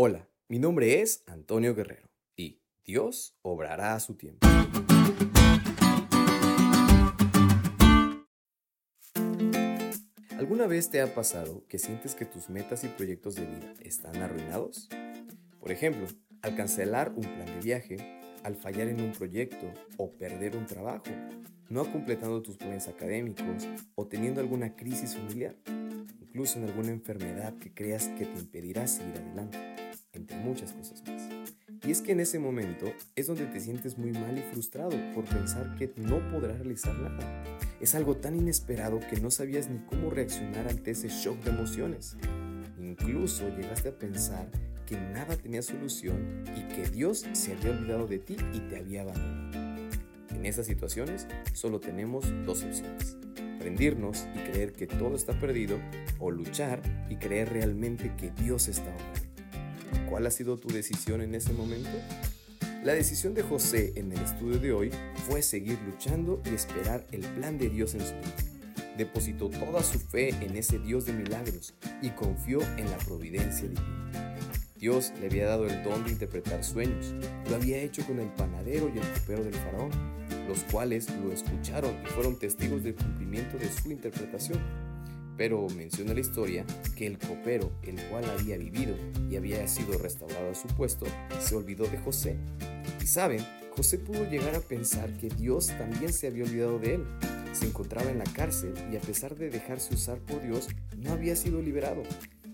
Hola, 0.00 0.28
mi 0.46 0.60
nombre 0.60 1.02
es 1.02 1.24
Antonio 1.26 1.74
Guerrero 1.74 2.08
y 2.36 2.60
Dios 2.84 3.34
obrará 3.42 3.94
a 3.94 3.98
su 3.98 4.14
tiempo. 4.14 4.46
¿Alguna 10.38 10.68
vez 10.68 10.88
te 10.88 11.00
ha 11.00 11.12
pasado 11.12 11.66
que 11.66 11.80
sientes 11.80 12.14
que 12.14 12.26
tus 12.26 12.48
metas 12.48 12.84
y 12.84 12.86
proyectos 12.86 13.34
de 13.34 13.46
vida 13.46 13.74
están 13.80 14.14
arruinados? 14.22 14.88
Por 15.58 15.72
ejemplo, 15.72 16.06
al 16.42 16.54
cancelar 16.54 17.12
un 17.16 17.24
plan 17.24 17.46
de 17.46 17.58
viaje, 17.58 17.96
al 18.44 18.54
fallar 18.54 18.86
en 18.86 19.00
un 19.00 19.10
proyecto 19.10 19.66
o 19.96 20.12
perder 20.12 20.56
un 20.56 20.66
trabajo, 20.66 21.10
no 21.70 21.90
completando 21.90 22.40
tus 22.40 22.56
planes 22.56 22.86
académicos 22.86 23.66
o 23.96 24.06
teniendo 24.06 24.40
alguna 24.40 24.76
crisis 24.76 25.16
familiar, 25.16 25.56
incluso 26.20 26.60
en 26.60 26.66
alguna 26.66 26.90
enfermedad 26.90 27.58
que 27.58 27.74
creas 27.74 28.06
que 28.10 28.26
te 28.26 28.38
impedirá 28.38 28.86
seguir 28.86 29.16
adelante 29.16 29.77
entre 30.12 30.36
muchas 30.38 30.72
cosas 30.72 31.02
más. 31.06 31.28
Y 31.86 31.90
es 31.90 32.02
que 32.02 32.12
en 32.12 32.20
ese 32.20 32.38
momento 32.38 32.92
es 33.14 33.26
donde 33.26 33.46
te 33.46 33.60
sientes 33.60 33.98
muy 33.98 34.12
mal 34.12 34.36
y 34.36 34.42
frustrado 34.42 34.96
por 35.14 35.24
pensar 35.24 35.74
que 35.76 35.92
no 35.96 36.18
podrás 36.30 36.58
realizar 36.58 36.98
nada. 36.98 37.44
Es 37.80 37.94
algo 37.94 38.16
tan 38.16 38.36
inesperado 38.36 39.00
que 39.00 39.20
no 39.20 39.30
sabías 39.30 39.68
ni 39.68 39.78
cómo 39.86 40.10
reaccionar 40.10 40.68
ante 40.68 40.90
ese 40.90 41.08
shock 41.08 41.38
de 41.44 41.50
emociones. 41.50 42.16
Incluso 42.80 43.48
llegaste 43.56 43.90
a 43.90 43.98
pensar 43.98 44.50
que 44.86 44.96
nada 44.96 45.36
tenía 45.36 45.62
solución 45.62 46.44
y 46.56 46.62
que 46.74 46.88
Dios 46.88 47.26
se 47.32 47.52
había 47.52 47.70
olvidado 47.70 48.06
de 48.06 48.18
ti 48.18 48.36
y 48.54 48.60
te 48.60 48.78
había 48.78 49.02
abandonado. 49.02 49.38
En 50.30 50.46
esas 50.46 50.66
situaciones 50.66 51.26
solo 51.52 51.80
tenemos 51.80 52.24
dos 52.46 52.64
opciones. 52.64 53.16
Rendirnos 53.60 54.26
y 54.34 54.38
creer 54.50 54.72
que 54.72 54.86
todo 54.86 55.14
está 55.14 55.38
perdido 55.38 55.78
o 56.18 56.30
luchar 56.30 56.80
y 57.10 57.16
creer 57.16 57.50
realmente 57.50 58.14
que 58.16 58.30
Dios 58.30 58.68
está 58.68 58.88
obrando. 58.94 59.27
¿Cuál 60.08 60.26
ha 60.26 60.30
sido 60.30 60.58
tu 60.58 60.68
decisión 60.68 61.20
en 61.20 61.34
ese 61.34 61.52
momento? 61.52 61.90
La 62.84 62.94
decisión 62.94 63.34
de 63.34 63.42
José 63.42 63.92
en 63.96 64.12
el 64.12 64.20
estudio 64.20 64.58
de 64.58 64.72
hoy 64.72 64.90
fue 65.26 65.42
seguir 65.42 65.78
luchando 65.86 66.40
y 66.44 66.54
esperar 66.54 67.06
el 67.10 67.20
plan 67.20 67.58
de 67.58 67.68
Dios 67.68 67.94
en 67.94 68.00
su 68.00 68.14
vida. 68.14 68.34
Depositó 68.96 69.48
toda 69.50 69.82
su 69.82 69.98
fe 69.98 70.30
en 70.30 70.56
ese 70.56 70.78
Dios 70.78 71.04
de 71.04 71.12
milagros 71.12 71.74
y 72.02 72.10
confió 72.10 72.60
en 72.76 72.90
la 72.90 72.98
providencia 72.98 73.68
divina. 73.68 74.34
Dios 74.78 75.12
le 75.20 75.26
había 75.26 75.46
dado 75.46 75.66
el 75.66 75.82
don 75.82 76.04
de 76.04 76.12
interpretar 76.12 76.62
sueños. 76.62 77.14
Lo 77.50 77.56
había 77.56 77.78
hecho 77.78 78.06
con 78.06 78.20
el 78.20 78.28
panadero 78.28 78.90
y 78.94 78.98
el 78.98 79.12
copero 79.20 79.42
del 79.42 79.54
faraón, 79.54 79.90
los 80.46 80.62
cuales 80.64 81.08
lo 81.22 81.32
escucharon 81.32 81.94
y 82.04 82.06
fueron 82.06 82.38
testigos 82.38 82.84
del 82.84 82.94
cumplimiento 82.94 83.58
de 83.58 83.68
su 83.70 83.90
interpretación. 83.90 84.58
Pero 85.38 85.68
menciona 85.68 86.12
la 86.12 86.20
historia 86.20 86.66
que 86.96 87.06
el 87.06 87.16
copero, 87.16 87.72
el 87.84 87.94
cual 88.08 88.24
había 88.24 88.58
vivido 88.58 88.96
y 89.30 89.36
había 89.36 89.66
sido 89.68 89.96
restaurado 89.96 90.50
a 90.50 90.54
su 90.54 90.66
puesto, 90.68 91.06
se 91.40 91.54
olvidó 91.54 91.86
de 91.86 91.96
José. 91.98 92.36
Y 93.00 93.06
saben, 93.06 93.46
José 93.74 93.98
pudo 93.98 94.28
llegar 94.28 94.56
a 94.56 94.60
pensar 94.60 95.08
que 95.18 95.28
Dios 95.28 95.68
también 95.68 96.12
se 96.12 96.26
había 96.26 96.42
olvidado 96.42 96.80
de 96.80 96.96
él. 96.96 97.04
Se 97.52 97.66
encontraba 97.66 98.10
en 98.10 98.18
la 98.18 98.24
cárcel 98.24 98.74
y 98.92 98.96
a 98.96 99.00
pesar 99.00 99.36
de 99.36 99.48
dejarse 99.48 99.94
usar 99.94 100.18
por 100.18 100.42
Dios, 100.42 100.68
no 100.96 101.12
había 101.12 101.36
sido 101.36 101.62
liberado. 101.62 102.02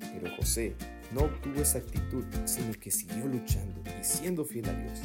Pero 0.00 0.34
José 0.36 0.74
no 1.12 1.22
obtuvo 1.24 1.60
esa 1.60 1.78
actitud, 1.78 2.24
sino 2.46 2.72
que 2.72 2.90
siguió 2.90 3.26
luchando 3.26 3.82
y 4.00 4.02
siendo 4.02 4.46
fiel 4.46 4.70
a 4.70 4.72
Dios. 4.72 5.00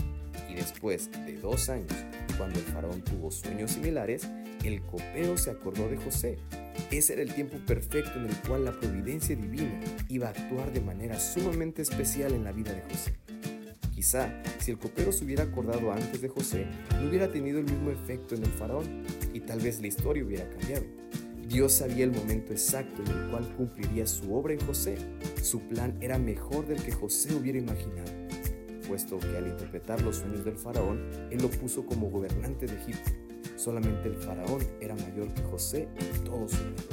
Y 0.49 0.55
después 0.55 1.11
de 1.11 1.37
dos 1.41 1.67
años, 1.67 1.91
cuando 2.37 2.57
el 2.57 2.65
faraón 2.65 3.01
tuvo 3.01 3.31
sueños 3.31 3.71
similares, 3.71 4.29
el 4.63 4.81
copero 4.81 5.37
se 5.37 5.51
acordó 5.51 5.89
de 5.89 5.97
José. 5.97 6.37
Ese 6.91 7.13
era 7.13 7.21
el 7.21 7.33
tiempo 7.33 7.57
perfecto 7.65 8.19
en 8.19 8.25
el 8.25 8.35
cual 8.47 8.65
la 8.65 8.79
providencia 8.79 9.35
divina 9.35 9.79
iba 10.09 10.27
a 10.27 10.31
actuar 10.31 10.71
de 10.71 10.81
manera 10.81 11.19
sumamente 11.19 11.81
especial 11.81 12.33
en 12.33 12.43
la 12.43 12.51
vida 12.51 12.73
de 12.73 12.81
José. 12.81 13.13
Quizá, 13.93 14.29
si 14.59 14.71
el 14.71 14.77
copero 14.77 15.11
se 15.11 15.23
hubiera 15.23 15.43
acordado 15.43 15.91
antes 15.91 16.21
de 16.21 16.27
José, 16.27 16.67
no 16.99 17.09
hubiera 17.09 17.31
tenido 17.31 17.59
el 17.59 17.65
mismo 17.65 17.91
efecto 17.91 18.35
en 18.35 18.43
el 18.43 18.51
faraón 18.51 19.03
y 19.33 19.39
tal 19.39 19.59
vez 19.61 19.79
la 19.79 19.87
historia 19.87 20.23
hubiera 20.23 20.49
cambiado. 20.49 20.85
Dios 21.47 21.73
sabía 21.73 22.03
el 22.03 22.11
momento 22.11 22.51
exacto 22.51 23.03
en 23.03 23.07
el 23.07 23.29
cual 23.29 23.55
cumpliría 23.55 24.05
su 24.05 24.33
obra 24.35 24.53
en 24.53 24.59
José. 24.61 24.97
Su 25.41 25.61
plan 25.61 25.97
era 26.01 26.17
mejor 26.17 26.67
del 26.67 26.81
que 26.83 26.91
José 26.91 27.33
hubiera 27.35 27.57
imaginado, 27.57 28.11
puesto 28.87 29.19
que 29.19 29.37
al 29.37 29.47
interpretar 29.47 30.01
los 30.01 30.17
sueños 30.17 30.43
del 30.43 30.57
faraón, 30.57 31.07
él 31.31 31.41
lo 31.41 31.49
puso 31.49 31.85
como 31.85 32.09
gobernante 32.09 32.65
de 32.65 32.75
Egipto. 32.75 33.24
Solamente 33.55 34.09
el 34.09 34.15
faraón 34.15 34.61
era 34.81 34.95
mayor 34.95 35.33
que 35.33 35.41
José 35.43 35.87
y 35.99 36.19
todo 36.19 36.47
su 36.47 36.57
mundo. 36.57 36.83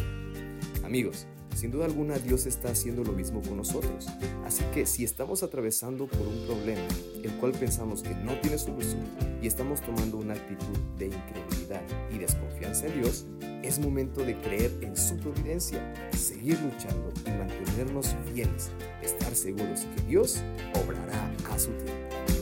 Amigos, 0.84 1.26
sin 1.54 1.70
duda 1.70 1.84
alguna 1.84 2.18
Dios 2.18 2.46
está 2.46 2.70
haciendo 2.70 3.04
lo 3.04 3.12
mismo 3.12 3.40
con 3.42 3.56
nosotros. 3.56 4.08
Así 4.44 4.64
que 4.74 4.86
si 4.86 5.04
estamos 5.04 5.42
atravesando 5.42 6.06
por 6.06 6.26
un 6.26 6.46
problema, 6.46 6.82
el 7.22 7.30
cual 7.38 7.52
pensamos 7.52 8.02
que 8.02 8.14
no 8.14 8.38
tiene 8.40 8.58
solución, 8.58 9.02
y 9.40 9.46
estamos 9.46 9.80
tomando 9.80 10.18
una 10.18 10.34
actitud 10.34 10.78
de 10.98 11.06
incredulidad 11.06 11.82
y 12.12 12.18
desconfianza 12.18 12.86
en 12.86 13.00
Dios, 13.00 13.26
es 13.62 13.78
momento 13.78 14.24
de 14.24 14.36
creer 14.40 14.72
en 14.80 14.96
su 14.96 15.16
providencia, 15.16 15.94
seguir 16.16 16.58
luchando 16.60 17.12
y 17.26 17.30
mantenernos 17.30 18.14
fieles, 18.32 18.70
estar 19.02 19.34
seguros 19.34 19.86
que 19.96 20.02
Dios 20.08 20.42
obrará 20.84 21.32
a 21.50 21.58
su 21.58 21.70
tiempo. 21.70 22.41